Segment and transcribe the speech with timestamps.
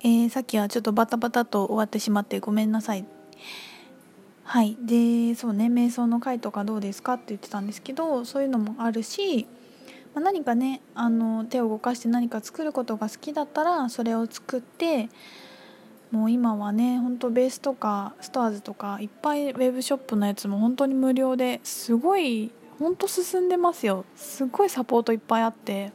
[0.00, 3.04] えー、さっきはちょっとバタバタと終わってしまってごめんなさい。
[4.44, 4.76] はい。
[4.80, 5.66] でそうね。
[5.66, 9.46] 瞑想の会とかどうですかって言ってたんですけどそういうのもあるし、
[10.14, 15.08] まあ、何かねあの手を動かして何か作ることが好きだったらそれを作って
[16.10, 24.04] もう今はねほんとベースとかストアーズとかいっぱいウェブショップのやつも本当に無料ですごいほんと進んでますよ。
[24.14, 25.92] すごいサポートいっぱいあって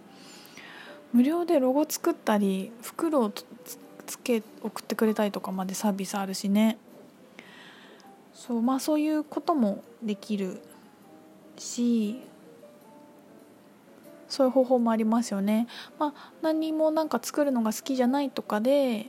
[1.13, 3.31] 無料でロゴ作ったり袋を
[4.13, 6.77] つけ送ってくれたりとかまでサービスあるしね
[8.34, 10.62] そうまあそういうこともできる
[11.58, 12.22] し
[14.30, 15.67] そういう方法もありますよね。
[15.99, 19.08] まあ、何もなんか作るのが好きじゃないとかで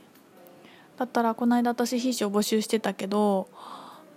[0.97, 3.47] だったらこの間私秘書募集してたけど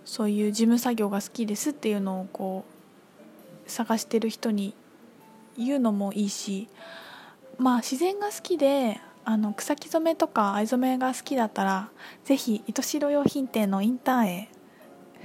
[0.05, 2.63] そういう事務作業が好きですっていうのをこ
[3.67, 4.75] う探してる人に
[5.57, 6.67] 言うのもいいし
[7.57, 11.91] まあ自然が好きであの草木染めとか藍染めが好きだったら
[12.25, 14.49] 是非糸代用品店のインターンへ。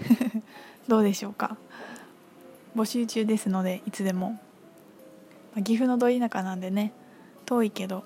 [0.87, 1.56] どうでしょうか？
[2.77, 4.39] 募集中ですのでいつでも。
[5.56, 6.92] 岐阜のど田舎なんでね
[7.47, 8.05] 遠いけど。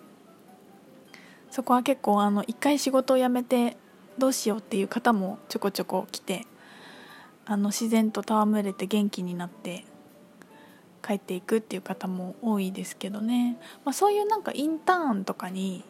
[1.50, 3.76] そこは結構あの一回仕事を辞めて
[4.18, 6.46] どうしようっていう方もちょこちょこ来て
[7.44, 9.84] あの自然と戯れて元気になって
[11.08, 13.56] 帰っていくっていう方も多いですけどね、
[13.86, 15.82] まあ、そういうなんかインターンとかに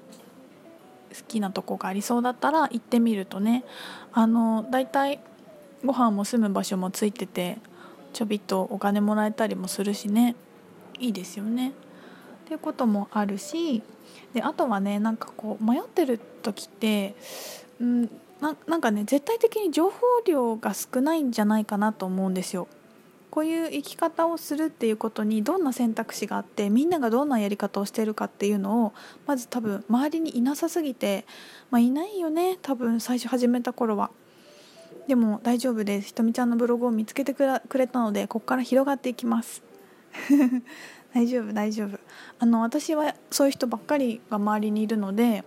[1.12, 3.64] 好きなとこがありそうだったら行ってみるとね
[4.12, 5.18] あのだいたい
[5.84, 7.58] ご飯も住む場所もついてて
[8.12, 10.36] ちょびっとお金もらえたりもするしね
[11.00, 11.70] いいですよね。
[11.70, 11.72] っ
[12.46, 13.82] ていうこともあるし
[14.32, 17.14] であとはねなんかこう迷ってる時って、
[17.80, 18.04] うん、
[18.40, 22.68] ななんかね絶対的に情報量が少ないんじゃないかなと思うんですよ。
[23.30, 28.92] こういう生き方をするっていうことにどんな選択肢があってみんながどんなやり方をしてるかっていうのを
[29.26, 31.26] まず多分周りにいなさすぎて、
[31.70, 34.10] まあ、いないよね多分最初始めた頃は。
[35.06, 36.08] でも大丈夫です。
[36.08, 37.46] ひとみちゃんのブログを見つけてく
[37.78, 39.62] れたのでここから広がっていきます。
[41.14, 41.98] 大丈夫大丈夫。
[42.38, 45.44] あの私はそういう人ばっかりが周りにいるので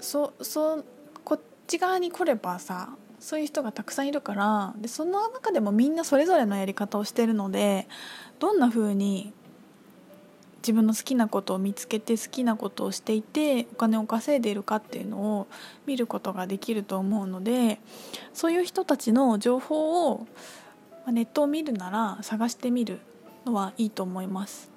[0.00, 0.84] そそ
[1.24, 2.90] こっち側に来ればさ
[3.24, 7.88] そういう人がたくさんいるからでその中でもみんなそれぞれのやり方をしてるので
[8.38, 9.32] どんな風に
[10.58, 15.46] 自分の好きなことを見つけて好きなことをしていてお金を稼いでいるかっていうのを
[15.86, 17.80] 見ることができると思うので
[18.34, 20.26] そういう人たちの情報を
[21.10, 22.98] ネットを見るなら探してみる
[23.46, 24.70] のはいいと思います。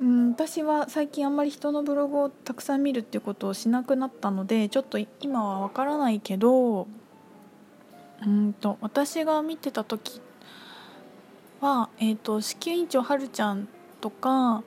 [0.00, 6.88] うん私は最近あんまり人のブログをたくさん見るっていうことをしなくなったのでちょっと今はわからないけど
[8.24, 10.20] うんと私が見てた時
[11.60, 13.68] は、えーと、子宮院長はるちゃん
[14.00, 14.62] とか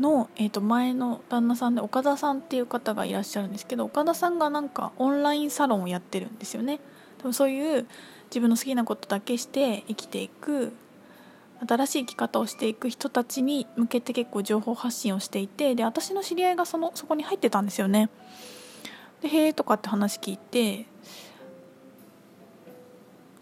[0.00, 6.80] の、えー、と前の旦那さんで岡田さんっていう方がいらっしゃるんですけど岡田さんがなんかオンラインサロンをやってるんですよね。
[7.18, 7.86] でもそういう
[8.30, 10.72] 自分の好きなことだけして生きていく
[11.66, 18.10] 新しい生き方をしていく人たちに向けて結構情報発信をしていてで私の知り合いがそのそこに入ってたんですよね。
[19.22, 20.86] でへえとかって話聞いて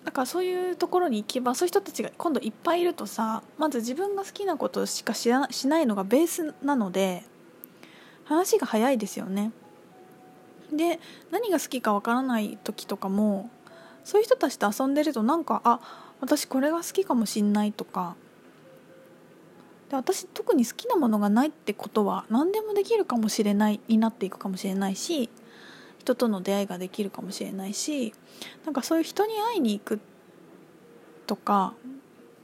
[0.05, 7.25] だからそういうところに行けばそういう人たちが今度いっぱいいるとさまず自分が好きなことしかしらしないのがベースなので
[8.25, 9.53] 話が早いですよね。
[10.73, 10.99] で
[11.31, 13.51] 何が好きかわからない時とかも
[14.03, 15.81] そういう人たちと遊んでるとなんかあ
[16.21, 18.17] 私これが好きかもしんないとか
[19.91, 25.31] で私特に好きなものがないってことは何でもできるかもしれないになっていくかもしれないし
[26.05, 28.13] 人との出会いができるかもしれないし
[28.67, 30.01] なんかそういう人に会いに行く
[31.27, 31.73] とか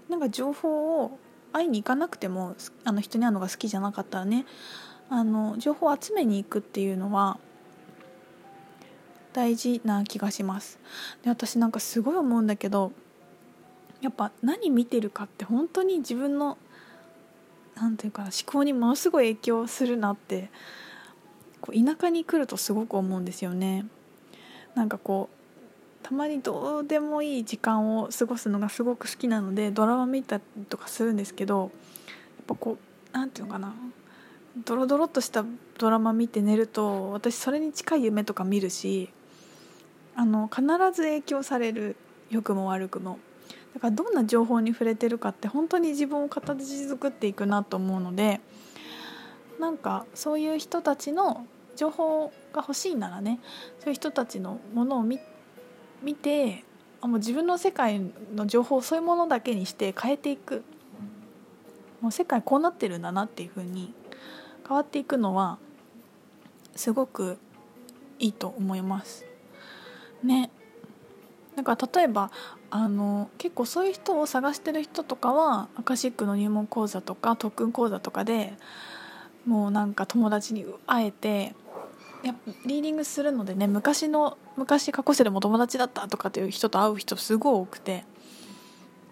[0.08, 1.18] なんか情報を
[1.52, 4.46] 会いに行かなくてもあの人に会うのが好きじゃなかったらね
[5.10, 7.38] あの情報を集めに行くっていうのは
[9.34, 10.80] 大事な気がします。
[11.22, 12.92] で私なんかすごい思うんだけど
[14.00, 16.56] やっぱ何見てるかって本当に自分の
[17.76, 20.50] 何て言うか思考にものすごい影響するなって
[21.60, 23.86] こう田舎に来るとすごく思うんですよね。
[24.74, 25.40] なんかこう
[26.02, 31.70] たまにどうでもいい時間を過ごすのがすごく好きなのでドラマ見たりとかするんですけどやっ
[32.46, 32.78] ぱこう
[33.12, 33.74] 何て言うのかな
[34.64, 35.44] ドロドロっとした
[35.78, 39.10] ドラマ見て寝ると私それに近い夢とか見るし
[40.16, 41.96] あの必ず影響される
[42.30, 43.18] 良くも悪くも
[43.74, 48.40] だからどんな情報に触れてるかって本当に自分を形作っていくなと思うので
[49.60, 51.46] なんかそういう人たちの
[51.76, 53.38] 情報が欲しいならね
[53.78, 55.18] そういう人たちのものを見
[56.14, 56.64] て
[57.00, 58.00] あもう自分の世界
[58.34, 60.64] の情報をそういうものだけにして変えていく。
[62.00, 63.92] もう世界こうなってるんだなっていうふうに
[64.66, 65.58] 変わっていくのは
[66.74, 67.36] すごく
[68.18, 69.26] いいと思います。
[70.22, 70.50] ね。
[71.56, 72.30] だか例えば
[72.70, 78.54] あの結構そういう人を探してる人とかはアカシックの入門講座とか特訓講座とかで
[79.46, 81.54] もうなんか友達に会えて
[82.22, 82.34] や
[82.66, 88.04] リーディングするのでね昔の昔過去世でも友達だったとかっていう人と会う人すごい多くて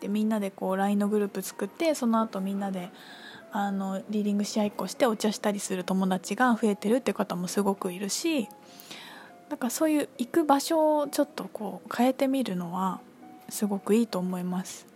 [0.00, 2.90] でみんなでこう LINE のグループ作ってその後みんなで
[3.50, 8.48] あのリーディングし合いっこしてお茶したりする友達が増えてるって方もすごくいるし
[9.48, 13.00] だかそういう行く場所をちょっとこう変えてみるのは
[13.48, 14.86] すごくいいと思います。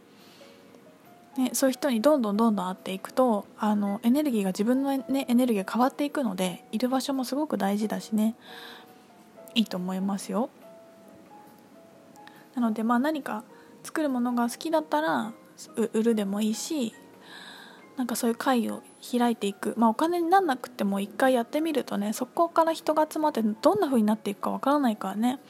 [1.37, 8.35] ね、そういう人にどんどんどんどん会っていくとあのエネルギーが自分の、ね、エネルギーが変わっていくのでいる場所もすごく大事だしね。
[9.55, 10.51] いいと思いますよ。
[12.55, 13.45] なのでまあ何か
[13.83, 15.33] 作るものが好きだったら
[15.93, 16.95] 売るでもいいし
[17.97, 25.41] なんかそういう会を開いていく、まあ、お金になんなくても一回やってみるとねそこから人が集まってどんな風になっていくかわからないからね。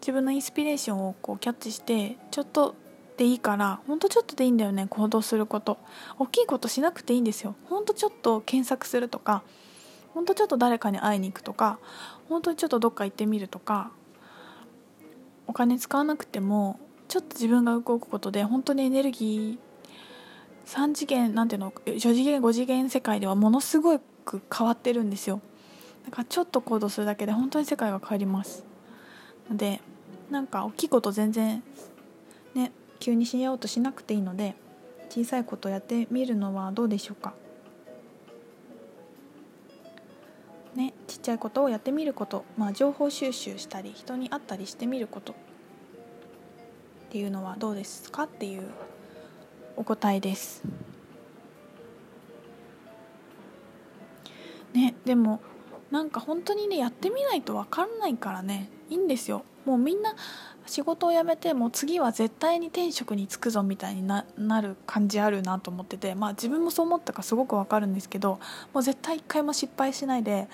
[0.00, 2.74] 自分のインスピレーションをこうキャッチしてちょっと
[3.20, 5.76] でいいからほんとちょっとでいいんだよね行動すること。
[6.18, 7.54] 大きいことしなくていいんですよ。
[7.68, 9.42] ほんとちょっと検索するとか
[10.14, 11.78] ほんとちょっと誰かに会いに行くとか
[12.30, 13.90] 本当にちょっとどっか行ってみるとか
[15.46, 25.42] お金使わなくてもちょっと自分が動くことで本当にエネルギー3次元なんていうの4次元5次元世界ではものすごく変わってるんですよ。
[26.06, 28.64] だからちょっと行動するだけで本当に世界が変わります。
[29.50, 29.82] ので
[30.30, 31.62] なんか大きいこと全然
[32.54, 34.54] ね急にしようとしなくていいので
[35.08, 37.34] 小さいことやってみるのはどうでしょうか？
[40.76, 45.32] ねちっちゃいことをやってみること、まあ、情報収集したり人に会ったりしてみること。
[45.32, 45.36] っ
[47.10, 48.22] ていうのはどうですか？
[48.22, 48.68] っていう
[49.76, 50.62] お答えです。
[54.72, 55.40] ねでも
[55.90, 58.70] なんか本当にねやってみないと分かんないからね。
[58.90, 59.42] いいんですよ。
[59.64, 60.14] もうみんな
[60.66, 64.24] 仕事を辞めても次は絶対に転職に就くぞみたいにな
[64.60, 68.38] る感じあるなと思っててまあ自分もそう思ったかすごく分かるんですけど
[68.72, 70.48] もう絶対一回も失敗しないで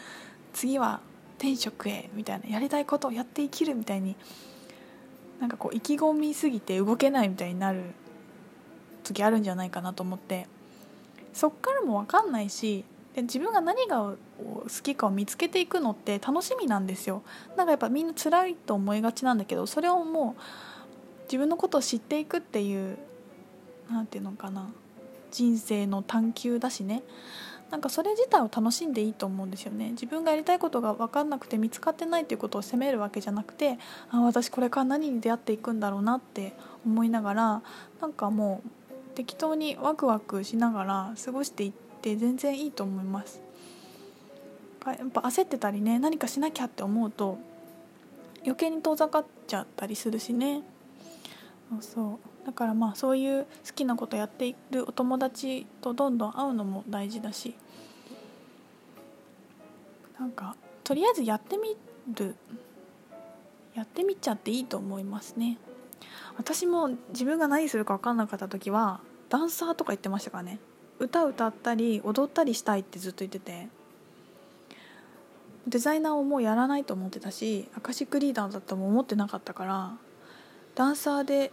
[0.52, 1.00] 次は
[1.38, 4.16] 転職へみたいなやりたいことをやって生きるみたいに
[5.40, 7.82] なんかこう意気込みすぎて動けないみたいになる
[9.04, 10.46] 時あるんじゃないかなと思って
[11.32, 12.84] そっからも分かんないし
[13.16, 14.16] で自分が何が好
[14.82, 17.22] きかを見つけていくのって楽しみなんですよ。
[17.56, 22.98] なんかやっぱみんな辛いと思いがちなんだけどそれをもう自分のことを知っていくっていう
[23.90, 24.70] 何て言うのかな。
[25.32, 27.02] 人生の探求だしね。
[27.70, 29.92] なんかそれ自体を楽しんでいいと思うんですよね。
[29.92, 33.78] 自分がやりたいことが分かんなくて見つかってないということを責めるわけじゃなくて
[34.10, 36.54] あ私これから何に出会っていくんだろうなって
[36.84, 37.62] 思いながら
[38.00, 38.60] なんかも
[39.10, 43.40] う適当にワクワクしながら過ごしていって全然いいと思います。
[44.86, 47.38] やっぱ焦ってたりね何かしなきゃって思うと
[48.42, 50.62] 余計に遠ざかっちゃったりするしね。
[51.80, 52.46] そう。
[52.46, 57.54] だからまあそういう好きなことやっているお友達とどんどん会うのも大事だし。
[60.20, 60.54] なんか
[60.84, 61.76] とりあえずやってみ
[62.14, 62.36] る。
[63.74, 65.58] やってみちゃっていいと思いますね。
[66.38, 70.60] 私も自分が何するか分かんなかった時はダンサーとか言ってましたからね。
[70.98, 73.68] 歌歌ったり踊ったりしたいってずっと言ってて。
[75.68, 79.94] デザイナーをもうやらないと思ってたしアカシックリーダーだとも思ってなかったから
[80.76, 81.52] ダンサーで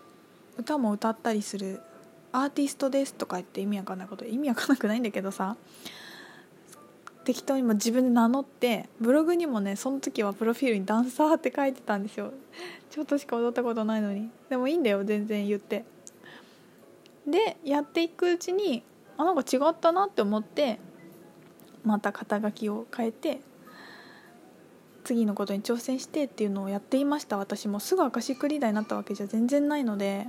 [0.58, 1.82] 歌も歌ったりする
[2.32, 5.56] アーティストですとか言って意味わかんないこと意味わかんなくないんだけどさ
[7.24, 12.34] 適当に自分で名乗ってブログにもねその時はプロフィールにダンサーって書いてたんですよ。
[12.90, 14.30] ちょっとしか踊ったことないのに。
[14.50, 15.86] でもいいんだよ全然言って。
[17.26, 18.84] でやっていくうちに
[19.18, 20.80] あなんか違ったなって思って
[21.84, 23.42] また肩書きを変えて
[25.04, 27.38] 次のことに挑戦してっていうのをやっていました。
[27.38, 30.28] 私もすぐアカシックリーダーになったわけじゃ全然ないので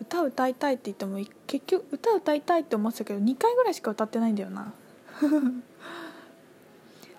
[0.00, 4.72] 歌歌いたいって言っても結局歌歌いたいって思ってたけど2回ぐらいしか歌ってないんだよな。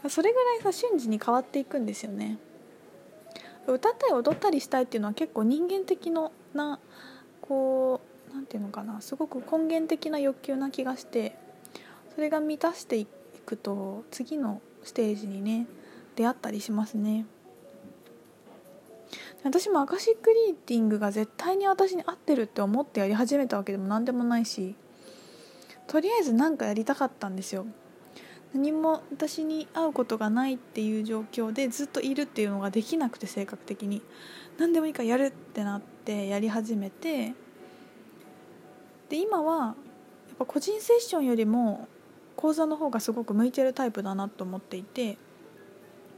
[0.09, 2.37] それぐらいさ瞬時に変わっていくんですよね。
[3.65, 6.79] 歌ったり踊ったりしたいっていうのは結構人間的のな
[7.41, 11.35] こう何て言うのかなすごく根源的な欲求な気がして
[12.15, 13.07] それが満たしてい
[13.45, 15.67] くと次のステージにね
[16.15, 17.25] 出会ったりしますね。
[19.43, 24.75] 私もアカシックリーディングが絶対に私に合ってるって思ってやり始めたわけでも何でもないし
[25.85, 27.65] とりあえず何かやりたかったんですよ。
[28.53, 34.01] 何も私に会うことがないっていう状況でずっといるっていうのができなくて性格的に。
[34.57, 37.33] 何でもいいからやるってなってやり始めて
[39.09, 39.75] で今はやっ
[40.37, 41.87] ぱ個人セッションよりも
[42.35, 45.17] 講座の方がすごく向いてるタイプだなと思っていて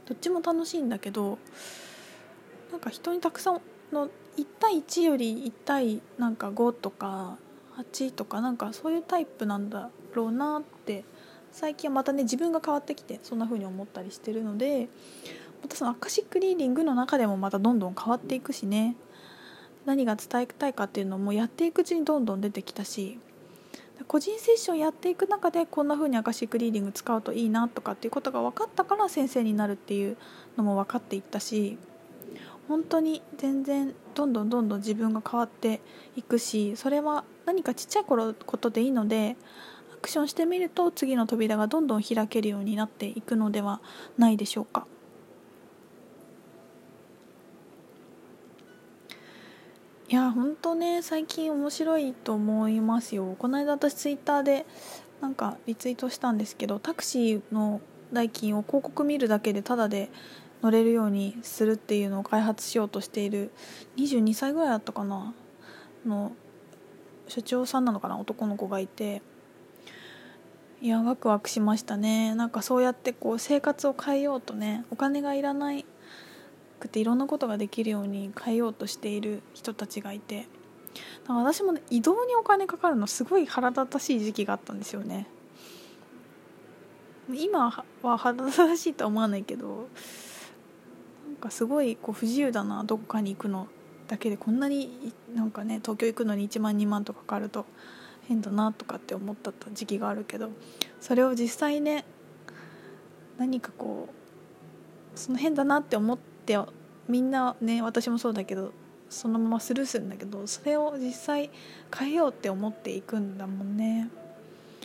[0.06, 1.38] どっちも楽しいんだけど
[2.70, 3.60] なんか人にたくさん
[3.92, 7.36] の1対1より1対なんか5とか
[7.78, 11.04] 8とかなんかそういうタイプなんだろうなって
[11.52, 14.88] 最近はまたね自分が変わってきてそんな風に思ったりしてるので
[15.62, 18.96] またそのアカシックリーディングの中でもまたどんどん変わっていくしね。
[19.90, 23.18] 何が伝えたいかっていうのもやっていくうちにどんどん出てきたし
[24.06, 30.16] 個人セッションやっていく中でこんな風にアカシックリーディング使うといいなとかっていうことが分かったから先生になるっていう
[30.56, 31.76] のも分かっていったし
[32.68, 35.80] 本当に全然どんどんどんどん自分が変わって
[36.14, 39.36] いくしそれは何かちっちゃい頃ことでいいので
[39.92, 43.80] アクションしてみると次の扉がどんどん開けるようになっていくのでは
[44.18, 44.86] ないでしょうか。
[50.10, 53.36] いや本当ね最近面白いと思いますよ。
[53.38, 54.66] この間私ツイッターで
[55.20, 57.80] なんかリツイートしたんですけどタクシーの
[58.12, 60.10] 代金を広告見るだけでタダで
[60.64, 63.52] 乗れるようにするっていうのを開発しようとしている
[63.98, 65.32] 22歳ぐらいだったかな？
[66.04, 66.32] の
[67.28, 68.18] 社長さんなのかな？
[68.18, 69.22] 男の子がいて。
[70.82, 72.34] いやワクワクしましたね。
[72.34, 75.84] なんかそうやってこう生活を変えようとねお金がいらない
[76.80, 80.48] くていろんなことができるように変えようとしている人たちがいて
[81.22, 85.28] だから私も、ね、移動にお金かかるのすごい腹立たしい時期があったんですよね。
[87.32, 89.86] 今は腹立たしいとは思わないけど
[91.28, 93.68] なんかすごいこう不自由だなどこかに行くの
[94.08, 97.66] だけでこんなになんかね東京行くのに1万2万とかかかると
[98.26, 100.50] 変だなとかって思った時期があるけど
[101.00, 102.04] それを実際ね
[103.38, 106.58] 何かこうその変だなって思ってって
[107.08, 108.72] みんなね私もそうだけど
[109.08, 111.50] そのままスルーするんだけどそれを実際
[111.96, 114.08] 変えようって思っていくんだもんね。